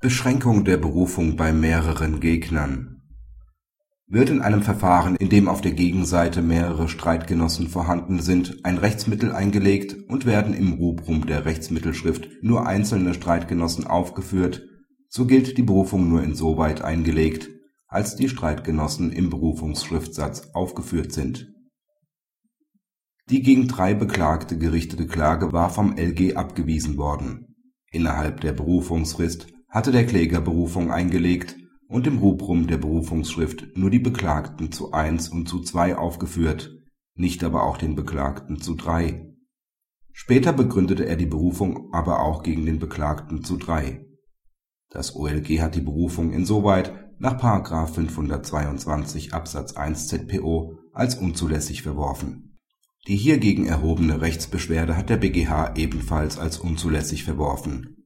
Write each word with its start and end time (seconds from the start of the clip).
Beschränkung 0.00 0.64
der 0.64 0.76
Berufung 0.76 1.34
bei 1.34 1.52
mehreren 1.52 2.20
Gegnern 2.20 3.02
Wird 4.06 4.30
in 4.30 4.42
einem 4.42 4.62
Verfahren, 4.62 5.16
in 5.16 5.28
dem 5.28 5.48
auf 5.48 5.60
der 5.60 5.72
Gegenseite 5.72 6.40
mehrere 6.40 6.88
Streitgenossen 6.88 7.66
vorhanden 7.66 8.20
sind, 8.20 8.64
ein 8.64 8.78
Rechtsmittel 8.78 9.32
eingelegt 9.32 9.96
und 10.08 10.24
werden 10.24 10.54
im 10.54 10.74
Rubrum 10.74 11.26
der 11.26 11.46
Rechtsmittelschrift 11.46 12.28
nur 12.42 12.64
einzelne 12.64 13.12
Streitgenossen 13.12 13.88
aufgeführt, 13.88 14.62
so 15.08 15.26
gilt 15.26 15.58
die 15.58 15.64
Berufung 15.64 16.08
nur 16.08 16.22
insoweit 16.22 16.80
eingelegt, 16.80 17.48
als 17.88 18.14
die 18.14 18.28
Streitgenossen 18.28 19.10
im 19.10 19.30
Berufungsschriftsatz 19.30 20.50
aufgeführt 20.52 21.10
sind. 21.10 21.48
Die 23.30 23.42
gegen 23.42 23.66
drei 23.66 23.94
Beklagte 23.94 24.58
gerichtete 24.58 25.08
Klage 25.08 25.52
war 25.52 25.70
vom 25.70 25.96
LG 25.98 26.36
abgewiesen 26.36 26.98
worden. 26.98 27.56
Innerhalb 27.90 28.42
der 28.42 28.52
Berufungsfrist 28.52 29.48
hatte 29.68 29.92
der 29.92 30.06
Kläger 30.06 30.40
Berufung 30.40 30.90
eingelegt 30.90 31.56
und 31.88 32.06
im 32.06 32.18
Rubrum 32.18 32.66
der 32.66 32.78
Berufungsschrift 32.78 33.76
nur 33.76 33.90
die 33.90 33.98
Beklagten 33.98 34.72
zu 34.72 34.92
eins 34.92 35.28
und 35.28 35.48
zu 35.48 35.60
zwei 35.60 35.96
aufgeführt, 35.96 36.74
nicht 37.14 37.44
aber 37.44 37.64
auch 37.64 37.76
den 37.76 37.94
Beklagten 37.94 38.60
zu 38.60 38.74
drei. 38.74 39.26
Später 40.12 40.52
begründete 40.52 41.06
er 41.06 41.16
die 41.16 41.26
Berufung 41.26 41.92
aber 41.92 42.20
auch 42.20 42.42
gegen 42.42 42.66
den 42.66 42.78
Beklagten 42.78 43.44
zu 43.44 43.56
drei. 43.56 44.04
Das 44.90 45.14
OLG 45.14 45.60
hat 45.60 45.74
die 45.74 45.82
Berufung 45.82 46.32
insoweit 46.32 46.92
nach§ 47.18 47.40
522 47.86 49.34
Absatz 49.34 49.76
1 49.76 50.08
ZPO 50.08 50.78
als 50.92 51.14
unzulässig 51.16 51.82
verworfen. 51.82 52.58
Die 53.06 53.16
hiergegen 53.16 53.66
erhobene 53.66 54.20
Rechtsbeschwerde 54.20 54.96
hat 54.96 55.10
der 55.10 55.18
BGH 55.18 55.76
ebenfalls 55.76 56.38
als 56.38 56.58
unzulässig 56.58 57.24
verworfen 57.24 57.98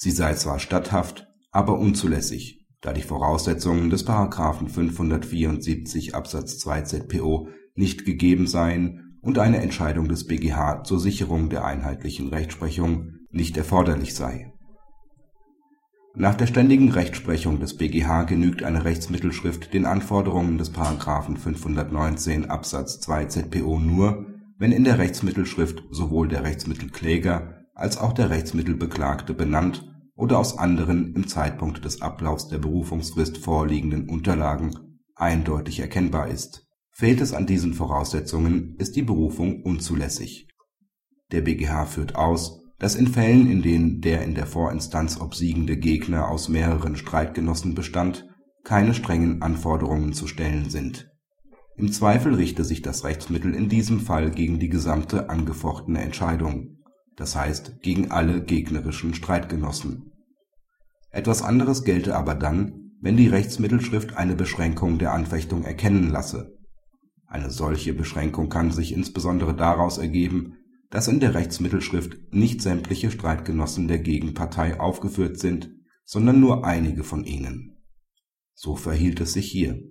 Sie 0.00 0.12
sei 0.12 0.34
zwar 0.34 0.60
statthaft, 0.60 1.26
aber 1.50 1.76
unzulässig, 1.76 2.64
da 2.80 2.92
die 2.92 3.02
Voraussetzungen 3.02 3.90
des§ 3.90 4.06
574 4.68 6.14
Absatz 6.14 6.56
2 6.60 6.82
ZPO 6.82 7.48
nicht 7.74 8.04
gegeben 8.04 8.46
seien 8.46 9.18
und 9.22 9.40
eine 9.40 9.56
Entscheidung 9.56 10.06
des 10.06 10.28
BGH 10.28 10.84
zur 10.84 11.00
Sicherung 11.00 11.50
der 11.50 11.64
einheitlichen 11.64 12.28
Rechtsprechung 12.28 13.14
nicht 13.32 13.56
erforderlich 13.56 14.14
sei. 14.14 14.52
Nach 16.14 16.36
der 16.36 16.46
ständigen 16.46 16.92
Rechtsprechung 16.92 17.58
des 17.58 17.76
BGH 17.76 18.22
genügt 18.22 18.62
eine 18.62 18.84
Rechtsmittelschrift 18.84 19.74
den 19.74 19.84
Anforderungen 19.84 20.58
des§ 20.58 20.72
519 21.36 22.48
Absatz 22.48 23.00
2 23.00 23.24
ZPO 23.24 23.80
nur, 23.80 24.26
wenn 24.58 24.70
in 24.70 24.84
der 24.84 24.98
Rechtsmittelschrift 24.98 25.82
sowohl 25.90 26.28
der 26.28 26.44
Rechtsmittelkläger 26.44 27.57
als 27.78 27.96
auch 27.96 28.12
der 28.12 28.28
Rechtsmittelbeklagte 28.28 29.32
benannt 29.34 29.88
oder 30.16 30.38
aus 30.38 30.58
anderen 30.58 31.14
im 31.14 31.28
Zeitpunkt 31.28 31.84
des 31.84 32.02
Ablaufs 32.02 32.48
der 32.48 32.58
Berufungsfrist 32.58 33.38
vorliegenden 33.38 34.08
Unterlagen 34.08 34.98
eindeutig 35.14 35.78
erkennbar 35.78 36.28
ist. 36.28 36.66
Fehlt 36.90 37.20
es 37.20 37.32
an 37.32 37.46
diesen 37.46 37.74
Voraussetzungen, 37.74 38.74
ist 38.78 38.96
die 38.96 39.02
Berufung 39.02 39.62
unzulässig. 39.62 40.48
Der 41.30 41.42
BGH 41.42 41.86
führt 41.86 42.16
aus, 42.16 42.60
dass 42.80 42.96
in 42.96 43.06
Fällen, 43.06 43.48
in 43.48 43.62
denen 43.62 44.00
der 44.00 44.22
in 44.22 44.34
der 44.34 44.46
Vorinstanz 44.46 45.20
obsiegende 45.20 45.76
Gegner 45.76 46.28
aus 46.28 46.48
mehreren 46.48 46.96
Streitgenossen 46.96 47.76
bestand, 47.76 48.26
keine 48.64 48.92
strengen 48.92 49.40
Anforderungen 49.40 50.12
zu 50.12 50.26
stellen 50.26 50.68
sind. 50.68 51.08
Im 51.76 51.92
Zweifel 51.92 52.34
richte 52.34 52.64
sich 52.64 52.82
das 52.82 53.04
Rechtsmittel 53.04 53.54
in 53.54 53.68
diesem 53.68 54.00
Fall 54.00 54.32
gegen 54.32 54.58
die 54.58 54.68
gesamte 54.68 55.30
angefochtene 55.30 56.00
Entscheidung 56.00 56.77
das 57.18 57.34
heißt 57.34 57.82
gegen 57.82 58.12
alle 58.12 58.42
gegnerischen 58.42 59.12
Streitgenossen. 59.12 60.12
Etwas 61.10 61.42
anderes 61.42 61.82
gelte 61.82 62.16
aber 62.16 62.36
dann, 62.36 62.92
wenn 63.00 63.16
die 63.16 63.26
Rechtsmittelschrift 63.26 64.16
eine 64.16 64.36
Beschränkung 64.36 64.98
der 64.98 65.12
Anfechtung 65.12 65.64
erkennen 65.64 66.10
lasse. 66.10 66.56
Eine 67.26 67.50
solche 67.50 67.92
Beschränkung 67.92 68.48
kann 68.48 68.70
sich 68.70 68.92
insbesondere 68.92 69.54
daraus 69.54 69.98
ergeben, 69.98 70.54
dass 70.90 71.08
in 71.08 71.18
der 71.18 71.34
Rechtsmittelschrift 71.34 72.32
nicht 72.32 72.62
sämtliche 72.62 73.10
Streitgenossen 73.10 73.88
der 73.88 73.98
Gegenpartei 73.98 74.78
aufgeführt 74.78 75.38
sind, 75.40 75.70
sondern 76.04 76.38
nur 76.38 76.64
einige 76.64 77.02
von 77.02 77.24
ihnen. 77.24 77.78
So 78.54 78.76
verhielt 78.76 79.20
es 79.20 79.32
sich 79.32 79.50
hier. 79.50 79.82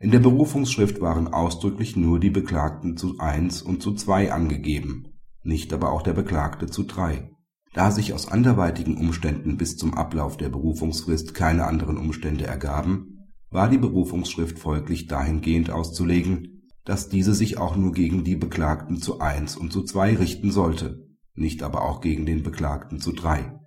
In 0.00 0.10
der 0.10 0.18
Berufungsschrift 0.18 1.00
waren 1.00 1.28
ausdrücklich 1.28 1.94
nur 1.94 2.18
die 2.18 2.30
Beklagten 2.30 2.96
zu 2.96 3.18
eins 3.18 3.62
und 3.62 3.82
zu 3.82 3.94
zwei 3.94 4.32
angegeben 4.32 5.10
nicht 5.42 5.72
aber 5.72 5.92
auch 5.92 6.02
der 6.02 6.12
Beklagte 6.12 6.66
zu 6.66 6.82
drei. 6.82 7.30
Da 7.72 7.90
sich 7.90 8.12
aus 8.12 8.28
anderweitigen 8.28 8.96
Umständen 8.96 9.56
bis 9.56 9.76
zum 9.76 9.94
Ablauf 9.94 10.36
der 10.36 10.48
Berufungsfrist 10.48 11.34
keine 11.34 11.66
anderen 11.66 11.98
Umstände 11.98 12.46
ergaben, 12.46 13.28
war 13.50 13.68
die 13.68 13.78
Berufungsschrift 13.78 14.58
folglich 14.58 15.06
dahingehend 15.06 15.70
auszulegen, 15.70 16.68
dass 16.84 17.08
diese 17.08 17.34
sich 17.34 17.58
auch 17.58 17.76
nur 17.76 17.92
gegen 17.92 18.24
die 18.24 18.36
Beklagten 18.36 19.00
zu 19.00 19.20
eins 19.20 19.56
und 19.56 19.72
zu 19.72 19.84
zwei 19.84 20.16
richten 20.16 20.50
sollte, 20.50 21.06
nicht 21.34 21.62
aber 21.62 21.82
auch 21.82 22.00
gegen 22.00 22.26
den 22.26 22.42
Beklagten 22.42 23.00
zu 23.00 23.12
drei. 23.12 23.58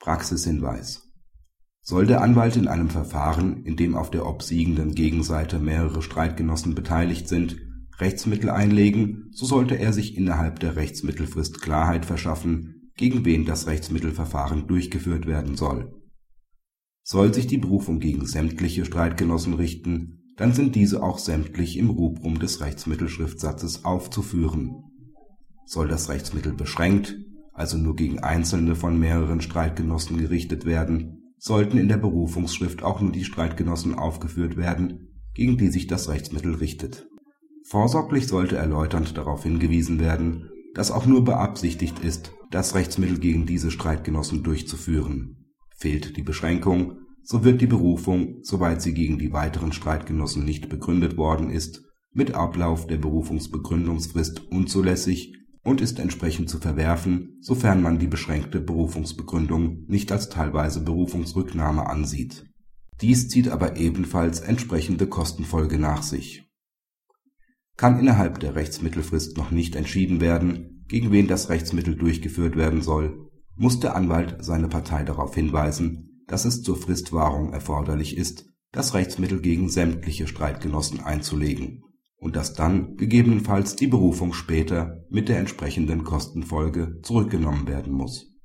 Praxishinweis 0.00 1.02
Soll 1.82 2.06
der 2.06 2.22
Anwalt 2.22 2.56
in 2.56 2.68
einem 2.68 2.90
Verfahren, 2.90 3.64
in 3.64 3.76
dem 3.76 3.94
auf 3.94 4.10
der 4.10 4.26
obsiegenden 4.26 4.94
Gegenseite 4.94 5.58
mehrere 5.58 6.02
Streitgenossen 6.02 6.74
beteiligt 6.74 7.28
sind 7.28 7.56
Rechtsmittel 8.00 8.50
einlegen, 8.50 9.28
so 9.30 9.44
sollte 9.46 9.78
er 9.78 9.92
sich 9.92 10.16
innerhalb 10.16 10.60
der 10.60 10.76
Rechtsmittelfrist 10.76 11.60
Klarheit 11.60 12.06
verschaffen, 12.06 12.90
gegen 12.96 13.24
wen 13.24 13.44
das 13.44 13.66
Rechtsmittelverfahren 13.66 14.66
durchgeführt 14.66 15.26
werden 15.26 15.56
soll. 15.56 15.92
Soll 17.02 17.34
sich 17.34 17.46
die 17.46 17.58
Berufung 17.58 17.98
gegen 17.98 18.26
sämtliche 18.26 18.84
Streitgenossen 18.84 19.54
richten, 19.54 20.34
dann 20.36 20.52
sind 20.54 20.74
diese 20.74 21.02
auch 21.02 21.18
sämtlich 21.18 21.76
im 21.76 21.90
Rubrum 21.90 22.38
des 22.38 22.60
Rechtsmittelschriftsatzes 22.60 23.84
aufzuführen. 23.84 24.84
Soll 25.66 25.88
das 25.88 26.08
Rechtsmittel 26.08 26.52
beschränkt, 26.52 27.16
also 27.52 27.76
nur 27.76 27.96
gegen 27.96 28.20
einzelne 28.20 28.74
von 28.74 28.98
mehreren 28.98 29.40
Streitgenossen 29.40 30.18
gerichtet 30.18 30.64
werden, 30.64 31.34
sollten 31.38 31.78
in 31.78 31.88
der 31.88 31.98
Berufungsschrift 31.98 32.82
auch 32.82 33.00
nur 33.00 33.12
die 33.12 33.24
Streitgenossen 33.24 33.94
aufgeführt 33.94 34.56
werden, 34.56 35.08
gegen 35.34 35.58
die 35.58 35.68
sich 35.68 35.86
das 35.86 36.08
Rechtsmittel 36.08 36.54
richtet 36.54 37.06
Vorsorglich 37.66 38.26
sollte 38.26 38.56
erläuternd 38.56 39.16
darauf 39.16 39.42
hingewiesen 39.42 40.00
werden, 40.00 40.50
dass 40.74 40.90
auch 40.90 41.06
nur 41.06 41.24
beabsichtigt 41.24 41.98
ist, 42.00 42.32
das 42.50 42.74
Rechtsmittel 42.74 43.18
gegen 43.18 43.46
diese 43.46 43.70
Streitgenossen 43.70 44.42
durchzuführen. 44.42 45.52
Fehlt 45.76 46.16
die 46.16 46.22
Beschränkung, 46.22 46.98
so 47.22 47.44
wird 47.44 47.60
die 47.60 47.66
Berufung, 47.66 48.38
soweit 48.42 48.82
sie 48.82 48.94
gegen 48.94 49.18
die 49.18 49.32
weiteren 49.32 49.72
Streitgenossen 49.72 50.44
nicht 50.44 50.68
begründet 50.68 51.16
worden 51.16 51.50
ist, 51.50 51.82
mit 52.12 52.34
Ablauf 52.34 52.86
der 52.86 52.96
Berufungsbegründungsfrist 52.96 54.50
unzulässig 54.50 55.34
und 55.62 55.80
ist 55.80 55.98
entsprechend 56.00 56.48
zu 56.48 56.58
verwerfen, 56.58 57.38
sofern 57.40 57.82
man 57.82 57.98
die 57.98 58.08
beschränkte 58.08 58.60
Berufungsbegründung 58.60 59.84
nicht 59.86 60.10
als 60.10 60.28
teilweise 60.28 60.82
Berufungsrücknahme 60.82 61.86
ansieht. 61.86 62.46
Dies 63.00 63.28
zieht 63.28 63.48
aber 63.48 63.76
ebenfalls 63.76 64.40
entsprechende 64.40 65.06
Kostenfolge 65.06 65.78
nach 65.78 66.02
sich 66.02 66.49
kann 67.80 67.98
innerhalb 67.98 68.40
der 68.40 68.56
Rechtsmittelfrist 68.56 69.38
noch 69.38 69.50
nicht 69.50 69.74
entschieden 69.74 70.20
werden, 70.20 70.84
gegen 70.86 71.12
wen 71.12 71.28
das 71.28 71.48
Rechtsmittel 71.48 71.96
durchgeführt 71.96 72.54
werden 72.54 72.82
soll, 72.82 73.30
muss 73.56 73.80
der 73.80 73.96
Anwalt 73.96 74.36
seine 74.40 74.68
Partei 74.68 75.02
darauf 75.02 75.34
hinweisen, 75.34 76.22
dass 76.26 76.44
es 76.44 76.60
zur 76.60 76.76
Fristwahrung 76.76 77.54
erforderlich 77.54 78.18
ist, 78.18 78.50
das 78.70 78.92
Rechtsmittel 78.92 79.40
gegen 79.40 79.70
sämtliche 79.70 80.26
Streitgenossen 80.26 81.00
einzulegen 81.00 81.82
und 82.18 82.36
dass 82.36 82.52
dann 82.52 82.96
gegebenenfalls 82.96 83.76
die 83.76 83.86
Berufung 83.86 84.34
später 84.34 85.06
mit 85.08 85.30
der 85.30 85.38
entsprechenden 85.38 86.04
Kostenfolge 86.04 87.00
zurückgenommen 87.00 87.66
werden 87.66 87.94
muss 87.94 88.30